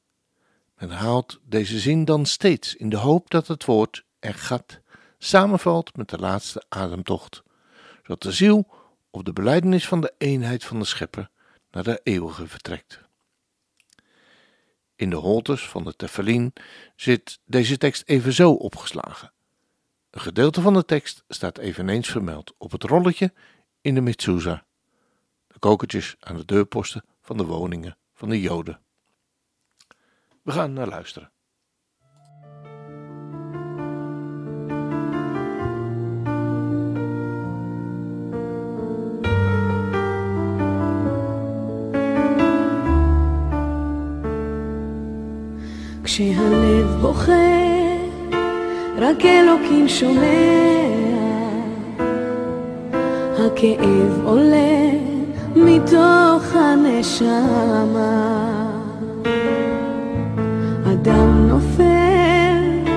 Men 0.79 0.91
haalt 0.91 1.41
deze 1.45 1.79
zin 1.79 2.05
dan 2.05 2.27
steeds 2.27 2.77
in 2.77 2.89
de 2.89 2.97
hoop 2.97 3.31
dat 3.31 3.47
het 3.47 3.65
woord 3.65 4.05
er 4.19 4.35
gaat 4.35 4.81
samenvalt 5.19 5.97
met 5.97 6.09
de 6.09 6.19
laatste 6.19 6.65
ademtocht, 6.69 7.43
zodat 8.03 8.23
de 8.23 8.33
ziel 8.33 8.69
op 9.11 9.25
de 9.25 9.33
belijdenis 9.33 9.89
van 9.89 10.01
de 10.01 10.15
eenheid 10.19 10.65
van 10.65 10.79
de 10.79 10.85
schepper 10.85 11.31
naar 11.71 11.85
de 11.85 12.01
eeuwige 12.03 12.47
vertrekt. 12.47 13.01
In 14.97 15.11
de 15.11 15.17
holtes 15.17 15.69
van 15.69 15.85
de 15.85 15.97
Tefillin 15.97 16.53
zit 16.97 17.39
deze 17.45 17.79
tekst 17.79 18.03
evenzo 18.07 18.53
opgeslagen. 18.53 19.33
Een 20.10 20.22
gedeelte 20.22 20.62
van 20.62 20.74
de 20.74 20.86
tekst 20.86 21.24
staat 21.28 21.58
eveneens 21.58 22.10
vermeld 22.10 22.54
op 22.58 22.72
het 22.72 22.84
rolletje 22.84 23.34
in 23.82 23.96
de 23.96 24.02
mezuzah, 24.02 24.60
de 25.48 25.60
kokertjes 25.60 26.16
aan 26.20 26.38
de 26.38 26.46
deurposten 26.46 27.06
van 27.22 27.38
de 27.38 27.46
woningen 27.46 27.98
van 28.14 28.30
de 28.30 28.42
Joden. 28.42 28.80
We 30.42 30.52
gaan 30.52 30.74
naar 30.74 30.88
luisteren. 30.88 31.30
כשהלב 46.04 47.02
בוכה, 47.02 47.79
רק 49.01 49.25
אלוקים 49.25 49.89
שומע. 49.89 50.81
הכאב 53.39 54.25
עולה 54.25 54.91
מתוך 55.57 56.55
הנשמה. 56.55 57.71
אדם 60.93 61.49
נופל 61.49 62.91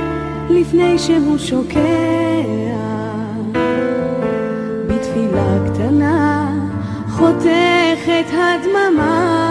לפני 0.50 1.00
שהוא 1.00 1.38
שוקע. 1.38 1.80
בתפילה 4.88 5.58
קטנה 5.66 6.52
חותכת 7.10 8.28
הדממה. 8.32 9.44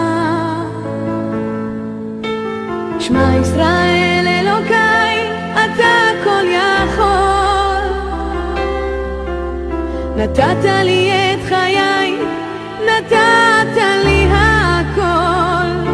שמע 2.99 3.37
ישראל 3.41 4.25
אלוקיי, 4.27 5.31
אתה 5.53 6.02
נתת 10.23 10.63
לי 10.83 11.11
את 11.11 11.39
חיי, 11.49 12.17
נתת 12.85 13.77
לי 14.05 14.27
הכל. 14.31 15.91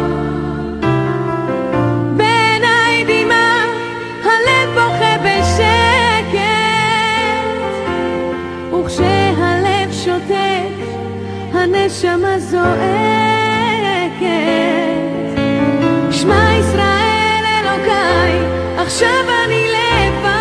בעיניי 2.16 3.04
דמעה, 3.04 3.64
הלב 4.24 4.68
בוכה 4.74 5.16
בשקט. 5.24 6.40
וכשהלב 8.74 9.92
שותק, 10.04 10.76
הנשמה 11.52 12.38
זועקת. 12.38 12.70
שמע 16.10 16.50
ישראל 16.60 17.44
אלוקיי, 17.60 18.32
עכשיו 18.78 19.24
אני 19.44 19.66
לבד. 19.68 20.40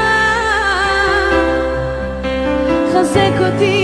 חזק 2.93 3.33
אותי 3.39 3.78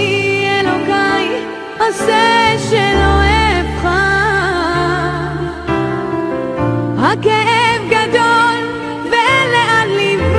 הכאב 7.20 7.82
גדול 7.90 8.60
ואין 9.12 9.48
לאן 9.52 9.88
לברוח. 10.00 10.36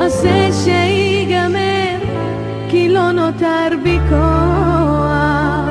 עשה 0.00 0.48
שיגמר, 0.64 1.98
כי 2.68 2.88
לא 2.88 3.12
נותר 3.12 3.68
בי 3.82 3.98
כוח. 4.08 5.70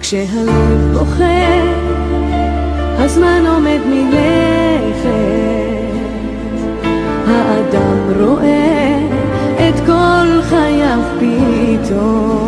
כשהלב 0.00 0.92
בוכה, 0.92 1.60
הזמן 2.98 3.44
עומד 3.46 3.80
מלכת. 3.86 5.06
האדם 7.26 8.20
רואה 8.20 8.98
את 9.68 9.80
כל 9.86 10.42
חייו 10.42 11.00
פתאום. 11.18 12.45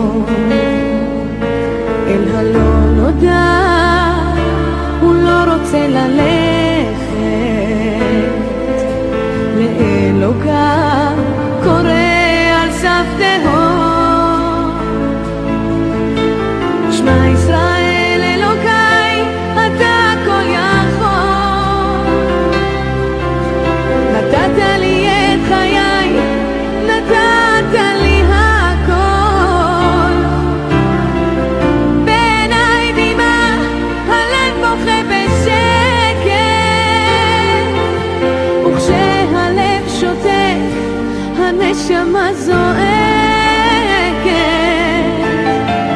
אלוקה 9.78 11.08
קורא 11.62 11.92
על 12.62 12.72
סף 12.72 13.06
תהום. 13.18 13.67
הנשמה 41.90 42.34
זועקת. 42.34 42.78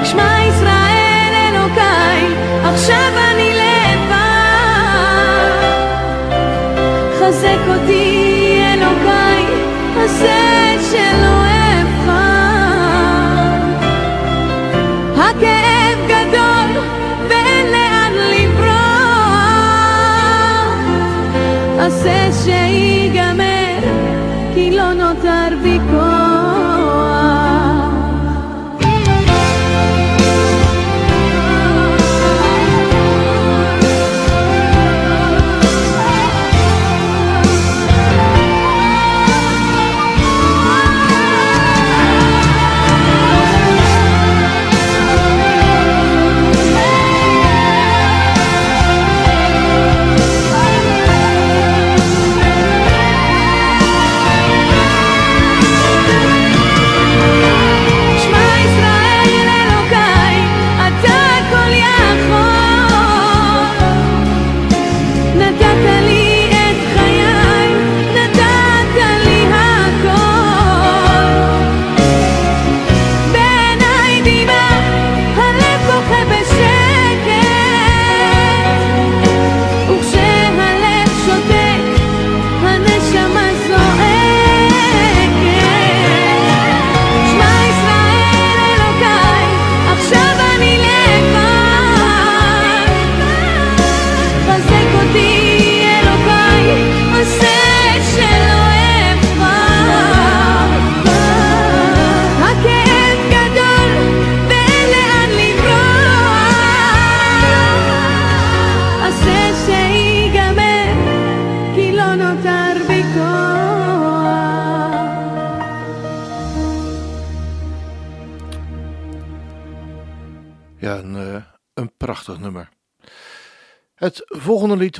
שמע 0.04 0.36
ישראל 0.48 1.32
אלוקיי 1.48 2.26
עכשיו 2.64 3.12
אני 3.30 3.50
לבד. 3.54 4.12
חזק 7.18 7.58
אותי 7.68 7.91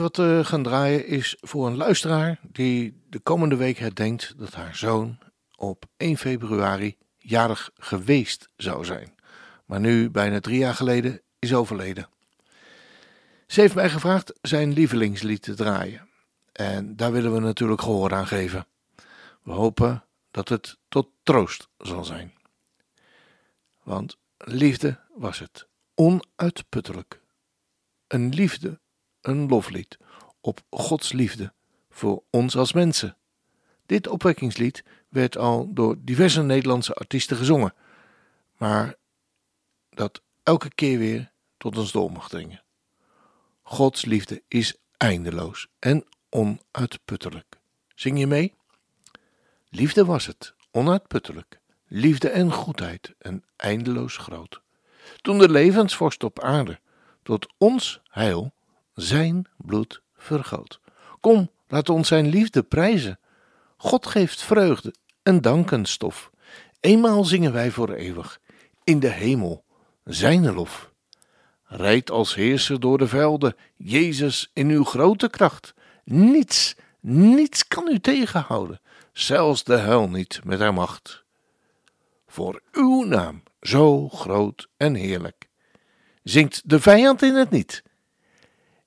wat 0.02 0.16
we 0.16 0.40
gaan 0.44 0.62
draaien 0.62 1.06
is 1.06 1.36
voor 1.40 1.66
een 1.66 1.76
luisteraar 1.76 2.40
die 2.42 3.02
de 3.08 3.18
komende 3.18 3.56
week 3.56 3.78
herdenkt 3.78 4.34
dat 4.38 4.54
haar 4.54 4.76
zoon 4.76 5.18
op 5.56 5.84
1 5.96 6.16
februari 6.16 6.96
jarig 7.18 7.70
geweest 7.74 8.48
zou 8.56 8.84
zijn, 8.84 9.14
maar 9.66 9.80
nu 9.80 10.10
bijna 10.10 10.40
drie 10.40 10.58
jaar 10.58 10.74
geleden 10.74 11.20
is 11.38 11.54
overleden. 11.54 12.08
Ze 13.46 13.60
heeft 13.60 13.74
mij 13.74 13.90
gevraagd 13.90 14.32
zijn 14.40 14.72
lievelingslied 14.72 15.42
te 15.42 15.54
draaien 15.54 16.08
en 16.52 16.96
daar 16.96 17.12
willen 17.12 17.32
we 17.32 17.40
natuurlijk 17.40 17.80
gehoor 17.80 18.14
aan 18.14 18.26
geven. 18.26 18.66
We 19.42 19.52
hopen 19.52 20.04
dat 20.30 20.48
het 20.48 20.78
tot 20.88 21.08
troost 21.22 21.68
zal 21.78 22.04
zijn. 22.04 22.32
Want 23.82 24.16
liefde 24.36 24.98
was 25.14 25.38
het, 25.38 25.66
onuitputtelijk. 25.94 27.20
Een 28.06 28.28
liefde, 28.28 28.80
een 29.22 29.48
loflied 29.48 29.98
op 30.40 30.60
Gods 30.70 31.12
liefde 31.12 31.52
voor 31.90 32.22
ons 32.30 32.56
als 32.56 32.72
mensen. 32.72 33.16
Dit 33.86 34.06
opwekkingslied 34.06 34.84
werd 35.08 35.36
al 35.36 35.72
door 35.72 35.96
diverse 35.98 36.42
Nederlandse 36.42 36.94
artiesten 36.94 37.36
gezongen, 37.36 37.74
maar 38.56 38.94
dat 39.90 40.22
elke 40.42 40.74
keer 40.74 40.98
weer 40.98 41.32
tot 41.56 41.78
ons 41.78 41.92
door 41.92 42.12
mag 42.12 42.28
dringen. 42.28 42.62
Gods 43.62 44.04
liefde 44.04 44.42
is 44.48 44.76
eindeloos 44.96 45.68
en 45.78 46.04
onuitputtelijk. 46.28 47.58
Zing 47.94 48.18
je 48.18 48.26
mee? 48.26 48.54
Liefde 49.68 50.04
was 50.04 50.26
het, 50.26 50.54
onuitputtelijk. 50.70 51.60
Liefde 51.86 52.28
en 52.28 52.52
goedheid 52.52 53.14
en 53.18 53.44
eindeloos 53.56 54.16
groot. 54.16 54.60
Toen 55.20 55.38
de 55.38 55.48
levensvorst 55.48 56.24
op 56.24 56.40
aarde 56.40 56.80
tot 57.22 57.54
ons 57.58 58.00
heil 58.10 58.52
zijn 58.94 59.46
bloed 59.56 60.02
vergoot. 60.16 60.80
Kom, 61.20 61.50
laat 61.68 61.88
ons 61.88 62.08
zijn 62.08 62.26
liefde 62.26 62.62
prijzen. 62.62 63.18
God 63.76 64.06
geeft 64.06 64.42
vreugde 64.42 64.94
en 65.22 65.40
dankenstof. 65.40 66.30
Eenmaal 66.80 67.24
zingen 67.24 67.52
wij 67.52 67.70
voor 67.70 67.92
eeuwig 67.92 68.40
in 68.84 69.00
de 69.00 69.08
hemel 69.08 69.64
zijn 70.04 70.52
lof. 70.52 70.90
Rijd 71.64 72.10
als 72.10 72.34
heerser 72.34 72.80
door 72.80 72.98
de 72.98 73.08
velden, 73.08 73.56
Jezus 73.76 74.50
in 74.52 74.68
uw 74.68 74.84
grote 74.84 75.30
kracht. 75.30 75.74
Niets, 76.04 76.76
niets 77.00 77.68
kan 77.68 77.88
u 77.88 78.00
tegenhouden, 78.00 78.80
zelfs 79.12 79.64
de 79.64 79.76
hel 79.76 80.08
niet 80.08 80.40
met 80.44 80.58
haar 80.58 80.74
macht. 80.74 81.24
Voor 82.26 82.62
uw 82.72 83.04
naam, 83.04 83.42
zo 83.60 84.08
groot 84.08 84.68
en 84.76 84.94
heerlijk, 84.94 85.48
zingt 86.22 86.62
de 86.64 86.80
vijand 86.80 87.22
in 87.22 87.34
het 87.34 87.50
niet. 87.50 87.82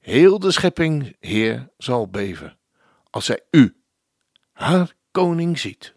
Heel 0.06 0.40
de 0.40 0.52
schepping, 0.52 1.16
Heer, 1.20 1.70
zal 1.78 2.10
beven, 2.10 2.58
als 3.10 3.26
zij 3.26 3.42
u, 3.52 3.82
haar 4.52 4.96
koning, 5.12 5.60
ziet. 5.60 5.95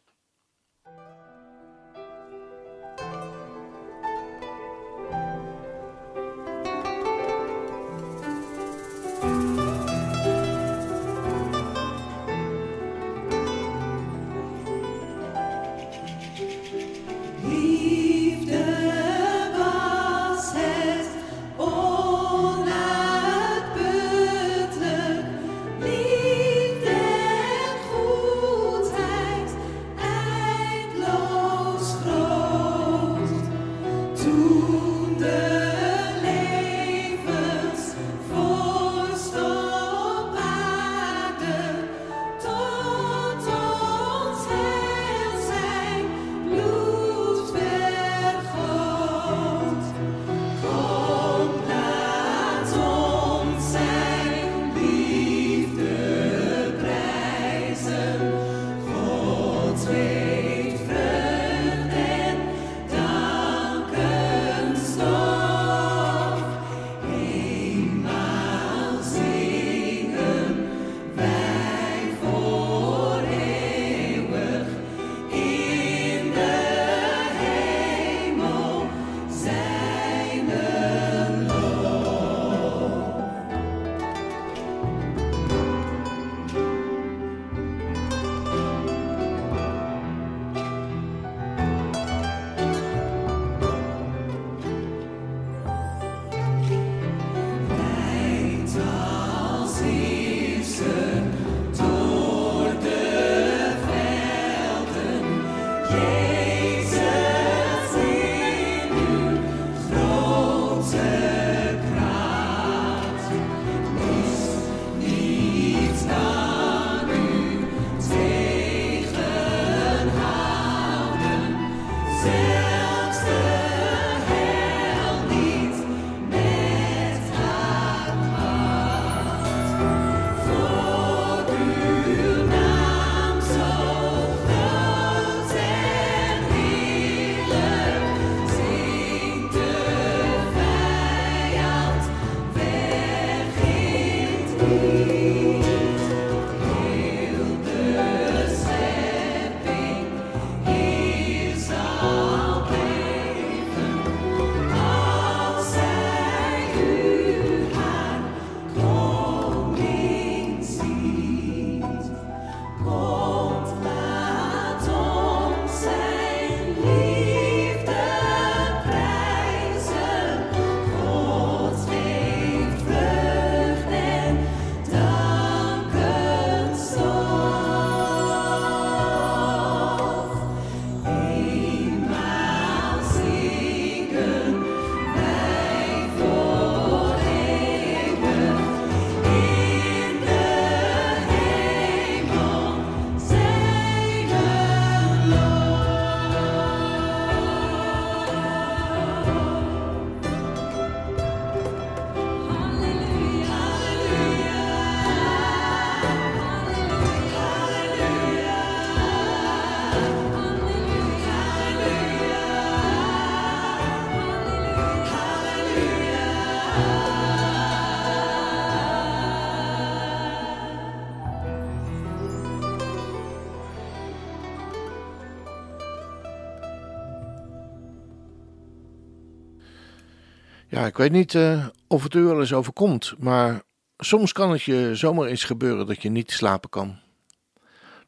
Ja, 230.71 230.87
ik 230.87 230.97
weet 230.97 231.12
niet 231.12 231.35
eh, 231.35 231.66
of 231.87 232.03
het 232.03 232.14
u 232.14 232.23
wel 232.23 232.41
eens 232.41 232.53
overkomt, 232.53 233.14
maar 233.19 233.62
soms 233.99 234.33
kan 234.33 234.51
het 234.51 234.62
je 234.62 234.91
zomaar 234.95 235.27
eens 235.27 235.45
gebeuren 235.45 235.87
dat 235.87 236.03
je 236.03 236.09
niet 236.09 236.31
slapen 236.31 236.71
kan. 236.71 236.99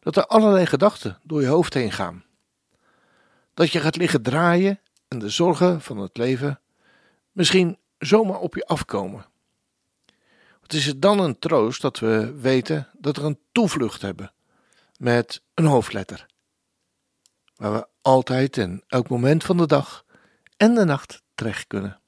Dat 0.01 0.17
er 0.17 0.27
allerlei 0.27 0.67
gedachten 0.67 1.19
door 1.23 1.41
je 1.41 1.47
hoofd 1.47 1.75
heen 1.75 1.93
gaan. 1.93 2.25
Dat 3.55 3.71
je 3.71 3.81
gaat 3.81 3.97
liggen 3.97 4.23
draaien 4.23 4.81
en 5.09 5.19
de 5.19 5.29
zorgen 5.29 5.81
van 5.81 5.99
het 5.99 6.17
leven 6.17 6.61
misschien 7.33 7.79
zomaar 7.99 8.39
op 8.39 8.55
je 8.55 8.67
afkomen. 8.67 9.27
Wat 10.61 10.73
is 10.73 10.87
het 10.87 11.03
dan 11.03 11.19
een 11.21 11.39
troost 11.39 11.81
dat 11.81 11.99
we 11.99 12.35
weten 12.41 12.89
dat 12.99 13.17
er 13.17 13.25
een 13.25 13.39
toevlucht 13.53 14.03
hebben 14.03 14.33
met 14.97 15.43
een 15.55 15.65
hoofdletter, 15.65 16.27
waar 17.57 17.73
we 17.73 17.87
altijd 18.03 18.59
en 18.59 18.83
elk 18.87 19.09
moment 19.09 19.45
van 19.45 19.57
de 19.57 19.67
dag 19.67 20.05
en 20.57 20.75
de 20.75 20.85
nacht 20.85 21.23
terecht 21.35 21.67
kunnen. 21.67 22.01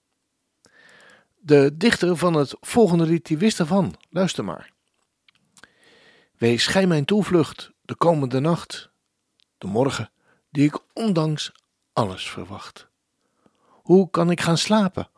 De 1.44 1.76
dichter 1.76 2.16
van 2.16 2.34
het 2.34 2.56
volgende 2.60 3.06
lied 3.06 3.26
die 3.26 3.38
wist 3.38 3.58
ervan. 3.60 3.94
Luister 4.10 4.44
maar. 4.44 4.72
Wees 6.36 6.66
gij 6.66 6.86
mijn 6.86 7.04
toevlucht 7.04 7.72
de 7.80 7.94
komende 7.94 8.40
nacht, 8.40 8.90
de 9.58 9.66
morgen 9.66 10.10
die 10.50 10.64
ik 10.64 10.78
ondanks 10.92 11.52
alles 11.92 12.30
verwacht. 12.30 12.88
Hoe 13.66 14.10
kan 14.10 14.30
ik 14.30 14.40
gaan 14.40 14.58
slapen 14.58 15.08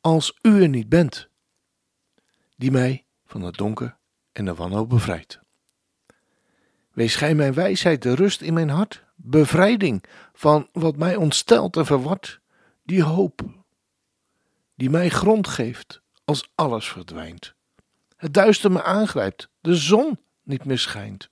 als 0.00 0.38
u 0.42 0.62
er 0.62 0.68
niet 0.68 0.88
bent, 0.88 1.28
die 2.56 2.70
mij 2.70 3.04
van 3.26 3.42
het 3.42 3.56
donker 3.56 3.96
en 4.32 4.44
de 4.44 4.54
wanhoop 4.54 4.88
bevrijdt? 4.88 5.40
Wees 6.92 7.14
gij 7.14 7.34
mijn 7.34 7.54
wijsheid, 7.54 8.02
de 8.02 8.14
rust 8.14 8.40
in 8.40 8.54
mijn 8.54 8.70
hart, 8.70 9.04
bevrijding 9.16 10.04
van 10.32 10.68
wat 10.72 10.96
mij 10.96 11.16
ontstelt 11.16 11.76
en 11.76 11.86
verwart, 11.86 12.40
die 12.82 13.02
hoop 13.02 13.61
die 14.82 14.90
mij 14.90 15.08
grond 15.08 15.48
geeft 15.48 16.02
als 16.24 16.50
alles 16.54 16.88
verdwijnt. 16.88 17.54
Het 18.16 18.34
duister 18.34 18.72
me 18.72 18.82
aangrijpt, 18.82 19.48
de 19.60 19.76
zon 19.76 20.20
niet 20.42 20.64
meer 20.64 20.78
schijnt. 20.78 21.30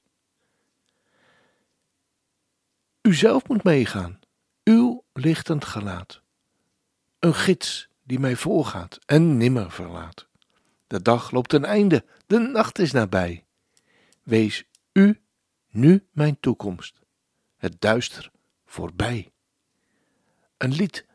U 3.03 3.15
zelf 3.15 3.49
moet 3.49 3.63
meegaan, 3.63 4.19
uw 4.65 5.05
lichtend 5.13 5.65
gelaat. 5.65 6.23
Een 7.19 7.35
gids 7.35 7.89
die 8.03 8.19
mij 8.19 8.37
voorgaat 8.37 8.99
en 9.07 9.37
nimmer 9.37 9.71
verlaat. 9.71 10.27
De 10.87 11.03
dag 11.03 11.31
loopt 11.31 11.49
ten 11.49 11.65
einde, 11.65 12.05
de 12.27 12.39
nacht 12.39 12.79
is 12.79 12.93
nabij. 12.93 13.45
Wees 14.23 14.65
u 14.93 15.21
nu 15.69 16.07
mijn 16.13 16.41
toekomst, 16.41 17.01
het 17.57 17.81
duister 17.81 18.31
voorbij. 18.65 19.33
Een 20.57 20.73
lied 20.73 21.09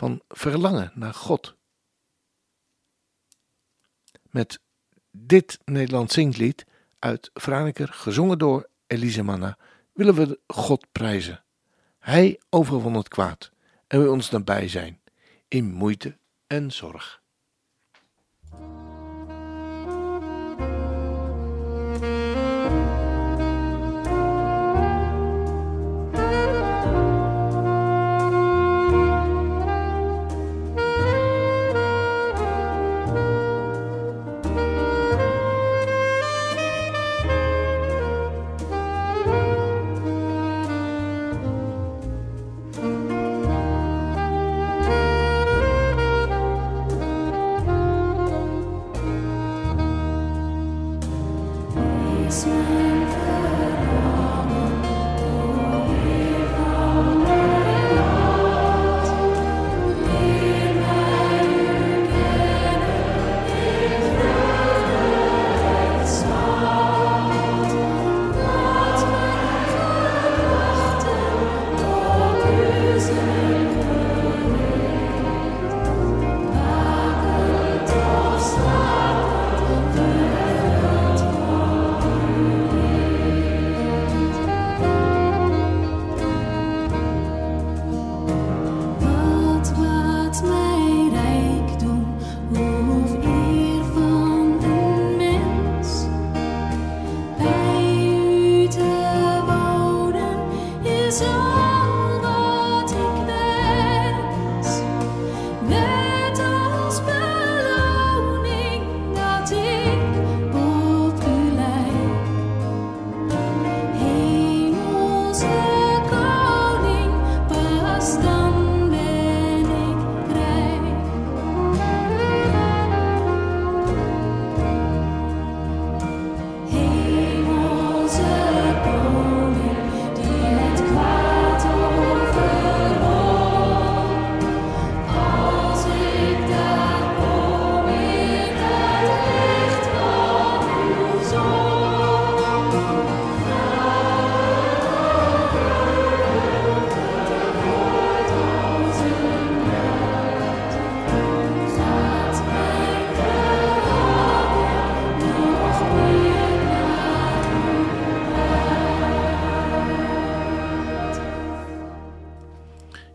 van 0.00 0.20
verlangen 0.28 0.92
naar 0.94 1.14
God. 1.14 1.54
Met 4.22 4.60
dit 5.10 5.58
Nederlands 5.64 6.14
zinglied 6.14 6.66
uit 6.98 7.30
Franeker, 7.34 7.88
gezongen 7.88 8.38
door 8.38 8.68
Elise 8.86 9.22
Manna, 9.22 9.58
willen 9.92 10.14
we 10.14 10.40
God 10.46 10.86
prijzen. 10.92 11.44
Hij 11.98 12.40
overwon 12.50 12.94
het 12.94 13.08
kwaad 13.08 13.50
en 13.86 14.02
wil 14.02 14.12
ons 14.12 14.30
nabij 14.30 14.68
zijn 14.68 15.00
in 15.48 15.72
moeite 15.72 16.18
en 16.46 16.70
zorg. 16.70 17.22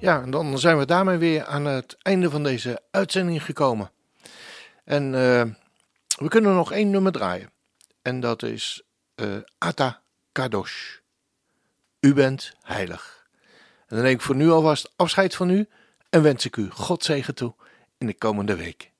Ja, 0.05 0.21
en 0.21 0.31
dan 0.31 0.59
zijn 0.59 0.77
we 0.77 0.85
daarmee 0.85 1.17
weer 1.17 1.45
aan 1.45 1.65
het 1.65 1.97
einde 2.01 2.29
van 2.29 2.43
deze 2.43 2.81
uitzending 2.91 3.43
gekomen. 3.43 3.91
En 4.83 5.03
eh, 5.05 5.43
we 6.17 6.27
kunnen 6.27 6.53
nog 6.53 6.71
één 6.71 6.89
nummer 6.89 7.11
draaien. 7.11 7.49
En 8.01 8.19
dat 8.19 8.43
is 8.43 8.83
eh 9.15 9.37
Ata 9.57 10.01
Kadosh. 10.31 10.97
U 11.99 12.13
bent 12.13 12.53
heilig. 12.61 13.27
En 13.87 13.95
dan 13.95 14.05
neem 14.05 14.13
ik 14.13 14.21
voor 14.21 14.35
nu 14.35 14.49
alvast 14.49 14.93
afscheid 14.95 15.35
van 15.35 15.49
u 15.49 15.67
en 16.09 16.21
wens 16.21 16.45
ik 16.45 16.55
u 16.55 16.69
God 16.69 17.03
zegen 17.03 17.35
toe 17.35 17.53
in 17.97 18.07
de 18.07 18.13
komende 18.13 18.55
week. 18.55 18.91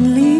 מולי 0.00 0.38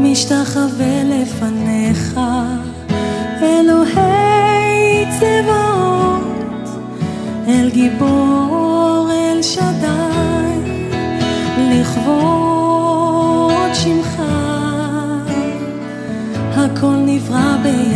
משתחווה 0.00 1.04
לפניך 1.04 2.20
אלוהי 3.42 5.04
צבאות 5.20 6.68
אל 7.48 7.70
גיבור 7.70 9.10
אל 9.12 9.42
שדי 9.42 10.72
לכבוד 11.58 12.72
שמך. 13.74 14.22
הכל 16.56 16.96
נברא 17.06 17.56
ביחד 17.62 17.91